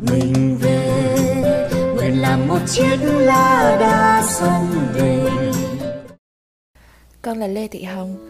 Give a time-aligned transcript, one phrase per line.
[0.00, 1.04] mình về
[1.96, 5.30] nguyện làm một chiếc lá đa sông về
[7.22, 8.28] con là lê thị hồng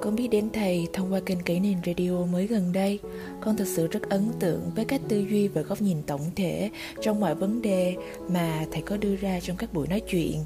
[0.00, 2.98] con biết đến thầy thông qua kênh Kỹ Nền Radio mới gần đây.
[3.40, 6.70] Con thật sự rất ấn tượng với cách tư duy và góc nhìn tổng thể
[7.02, 7.96] trong mọi vấn đề
[8.28, 10.44] mà thầy có đưa ra trong các buổi nói chuyện.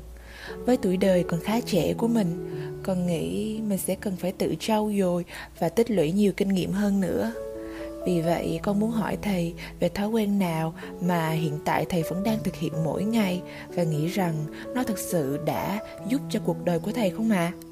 [0.56, 2.50] Với tuổi đời còn khá trẻ của mình,
[2.82, 5.24] con nghĩ mình sẽ cần phải tự trau dồi
[5.58, 7.32] và tích lũy nhiều kinh nghiệm hơn nữa.
[8.07, 12.23] Vì vậy, con muốn hỏi thầy về thói quen nào mà hiện tại thầy vẫn
[12.23, 14.34] đang thực hiện mỗi ngày và nghĩ rằng
[14.74, 15.78] nó thực sự đã
[16.09, 17.52] giúp cho cuộc đời của thầy không ạ?
[17.59, 17.64] À?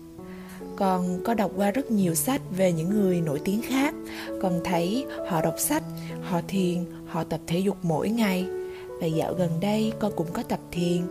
[0.77, 3.95] con có đọc qua rất nhiều sách về những người nổi tiếng khác
[4.43, 5.83] con thấy họ đọc sách
[6.23, 8.47] họ thiền họ tập thể dục mỗi ngày
[9.01, 11.03] và dạo gần đây con cũng có tập thiền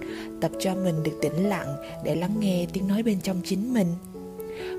[0.41, 3.87] tập cho mình được tĩnh lặng để lắng nghe tiếng nói bên trong chính mình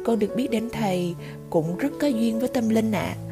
[0.04, 1.14] con được biết đến thầy
[1.50, 3.31] cũng rất có duyên với tâm linh ạ à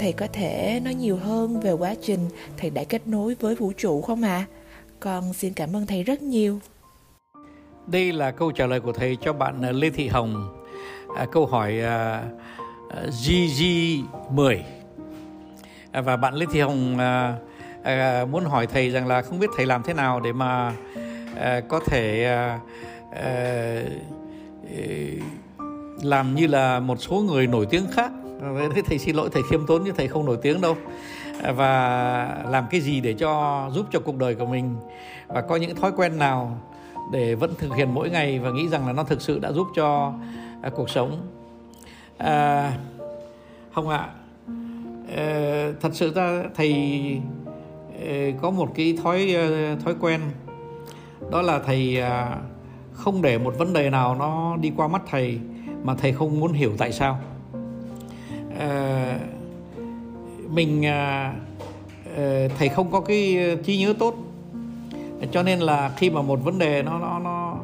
[0.00, 2.20] thầy có thể nói nhiều hơn về quá trình
[2.56, 4.46] thầy đã kết nối với vũ trụ không ạ?
[4.50, 4.60] À?
[5.00, 6.58] con xin cảm ơn thầy rất nhiều.
[7.86, 10.62] Đây là câu trả lời của thầy cho bạn à, Lê Thị Hồng.
[11.16, 12.22] À, câu hỏi à,
[12.90, 14.58] à GG10
[15.92, 17.36] à, và bạn Lê Thị Hồng à,
[17.82, 20.72] à, muốn hỏi thầy rằng là không biết thầy làm thế nào để mà
[21.36, 22.60] à, có thể à,
[23.12, 23.82] à,
[24.76, 24.90] à
[26.02, 28.10] làm như là một số người nổi tiếng khác.
[28.42, 30.76] À, thế thầy xin lỗi thầy khiêm tốn như thầy không nổi tiếng đâu.
[31.42, 34.76] À, và làm cái gì để cho giúp cho cuộc đời của mình
[35.28, 36.58] và có những thói quen nào
[37.12, 39.66] để vẫn thực hiện mỗi ngày và nghĩ rằng là nó thực sự đã giúp
[39.76, 40.12] cho
[40.62, 41.26] à, cuộc sống.
[42.18, 42.72] À,
[43.74, 44.08] không ạ
[45.16, 46.74] à, thật sự ra thầy
[48.00, 50.20] ờ, có một cái thói ờ, thói quen.
[51.30, 52.36] Đó là thầy à,
[52.92, 55.38] không để một vấn đề nào nó đi qua mắt thầy
[55.84, 57.18] mà thầy không muốn hiểu tại sao.
[58.60, 59.18] Ờ,
[60.48, 61.34] mình à,
[62.16, 64.14] ờ, thầy không có cái ờ, trí nhớ tốt.
[65.32, 67.56] Cho nên là khi mà một vấn đề nó nó nó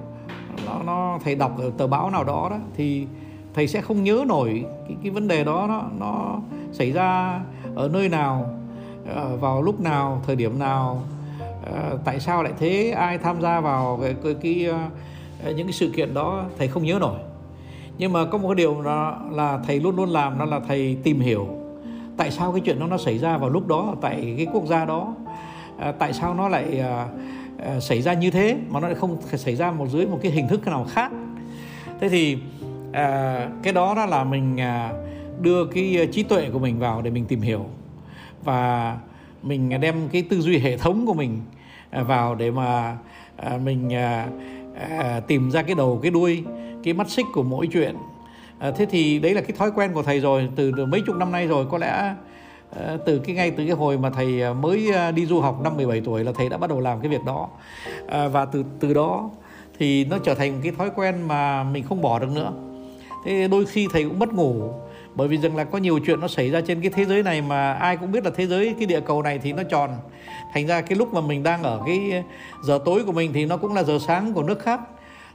[0.67, 3.07] nó, nó thầy đọc ở tờ báo nào đó đó thì
[3.55, 6.41] thầy sẽ không nhớ nổi cái, cái vấn đề đó nó nó
[6.73, 7.41] xảy ra
[7.75, 8.51] ở nơi nào
[9.41, 11.03] vào lúc nào thời điểm nào
[12.05, 14.71] tại sao lại thế ai tham gia vào cái, cái, cái
[15.55, 17.19] những cái sự kiện đó thầy không nhớ nổi
[17.99, 20.97] nhưng mà có một cái điều đó là thầy luôn luôn làm, đó là thầy
[21.03, 21.49] tìm hiểu
[22.17, 24.85] tại sao cái chuyện đó nó xảy ra vào lúc đó, tại cái quốc gia
[24.85, 25.15] đó.
[25.79, 27.09] À, tại sao nó lại à,
[27.59, 30.33] à, xảy ra như thế mà nó lại không xảy ra một dưới một cái
[30.33, 31.13] hình thức nào khác.
[32.01, 32.39] Thế thì
[33.63, 34.57] cái đó đó là mình
[35.41, 37.65] đưa cái trí tuệ của mình vào để mình tìm hiểu.
[38.45, 38.97] Và
[39.43, 41.41] mình đem cái tư duy hệ thống của mình
[41.93, 42.97] vào để mà
[43.65, 43.91] mình
[45.27, 46.45] tìm ra cái đầu, cái đuôi
[46.87, 47.97] cái mắt xích của mỗi chuyện.
[48.59, 51.17] À, thế thì đấy là cái thói quen của thầy rồi từ, từ mấy chục
[51.17, 51.67] năm nay rồi.
[51.71, 52.15] Có lẽ
[52.77, 55.61] à, từ cái ngay từ cái hồi mà thầy à, mới à, đi du học
[55.63, 57.49] năm 17 tuổi là thầy đã bắt đầu làm cái việc đó.
[58.33, 59.31] Và từ từ đó
[59.79, 62.53] thì nó trở thành cái thói quen mà mình không bỏ được nữa.
[63.25, 64.71] Thế đôi khi thầy cũng mất ngủ
[65.15, 67.43] bởi vì rằng là có nhiều chuyện nó xảy ra trên cái thế giới này
[67.43, 69.91] mà ai cũng biết là thế giới cái địa cầu này thì nó tròn.
[70.53, 72.25] Thành ra cái lúc mà mình đang ở cái
[72.63, 74.81] giờ tối của mình thì nó cũng là giờ sáng của nước khác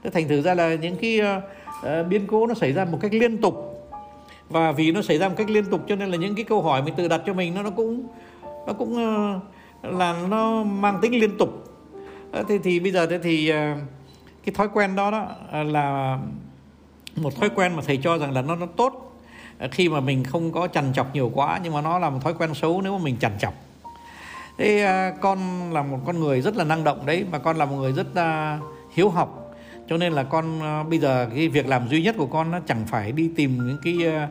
[0.03, 3.13] thế thành thử ra là những cái uh, biến cố nó xảy ra một cách
[3.13, 3.67] liên tục.
[4.50, 6.62] Và vì nó xảy ra một cách liên tục cho nên là những cái câu
[6.62, 8.07] hỏi mình tự đặt cho mình nó nó cũng
[8.67, 9.41] nó cũng uh,
[9.94, 11.50] là nó mang tính liên tục.
[12.47, 13.56] Thế thì bây giờ thế thì uh,
[14.45, 15.28] cái thói quen đó đó
[15.63, 16.18] là
[17.16, 19.07] một thói quen mà thầy cho rằng là nó nó tốt.
[19.72, 22.33] Khi mà mình không có chằn chọc nhiều quá nhưng mà nó là một thói
[22.33, 23.53] quen xấu nếu mà mình chằn chọc
[24.57, 25.39] thế con
[25.73, 28.07] là một con người rất là năng động đấy mà con là một người rất
[28.94, 29.41] hiếu học
[29.91, 32.59] cho nên là con ờ, bây giờ cái việc làm duy nhất của con nó
[32.68, 34.28] chẳng phải đi tìm những cái ờ,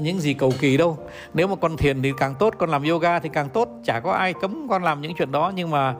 [0.00, 0.98] những gì cầu kỳ đâu.
[1.34, 3.68] Nếu mà con thiền thì càng tốt con làm yoga thì càng tốt.
[3.84, 5.94] Chả có ai cấm con làm những chuyện đó nhưng mà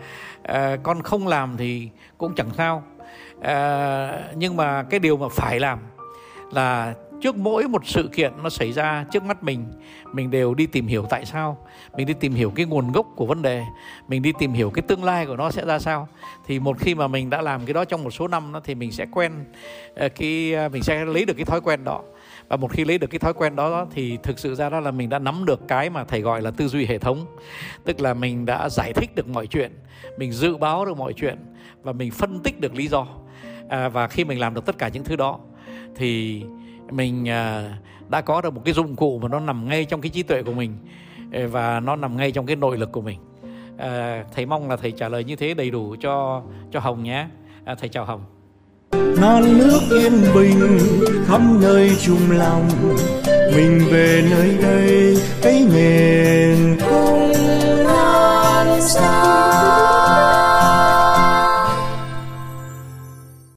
[0.49, 1.89] uh, con không làm thì
[2.19, 2.83] cũng chẳng sao.
[3.39, 3.45] Uh,
[4.37, 5.79] nhưng mà cái điều mà phải làm
[6.53, 6.95] là
[7.25, 9.65] trước mỗi một sự kiện nó xảy ra trước mắt mình
[10.13, 11.67] mình đều đi tìm hiểu tại sao.
[11.97, 13.63] Mình đi tìm hiểu cái nguồn gốc của vấn đề
[14.09, 16.09] mình đi tìm hiểu cái tương lai của nó sẽ ra sao.
[16.47, 18.75] Thì một khi mà mình đã làm cái đó trong một số năm đó, thì
[18.75, 19.33] mình sẽ quen
[19.95, 22.03] ờ, cái ờ, mình sẽ lấy được cái thói quen đó.
[22.49, 24.91] Và một khi lấy được cái thói quen đó thì thực sự ra đó là
[24.91, 27.27] mình đã nắm được cái mà thầy gọi là tư duy hệ thống.
[27.85, 29.73] Tức là mình đã giải thích được mọi chuyện
[30.17, 31.39] mình dự báo được mọi chuyện
[31.83, 33.07] và mình phân tích được lý do.
[33.69, 35.39] À, và khi mình làm được tất cả những thứ đó
[35.97, 36.43] thì
[36.91, 37.75] mình à,
[38.09, 40.43] đã có được một cái dụng cụ mà nó nằm ngay trong cái trí tuệ
[40.43, 40.77] của mình
[41.33, 43.19] ờ, và nó nằm ngay trong cái nội lực của mình.
[43.79, 46.43] À, thầy mong là thầy trả lời như thế đầy đủ cho
[46.73, 47.27] cho hồng nhé.
[47.65, 48.25] À, thầy chào hồng.
[49.21, 50.79] Non nước yên bình
[51.27, 52.69] khắp nơi chung lòng
[53.57, 56.04] mình về nơi đây cái nghề